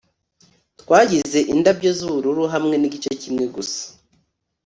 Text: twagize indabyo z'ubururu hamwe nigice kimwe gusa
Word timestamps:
twagize 0.81 1.39
indabyo 1.53 1.89
z'ubururu 1.97 2.43
hamwe 2.53 2.75
nigice 2.77 3.11
kimwe 3.21 3.45
gusa 3.55 3.81